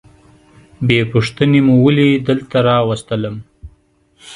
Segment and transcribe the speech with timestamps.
[0.87, 3.35] بې پوښتنې مو ولي دلته راوستلم؟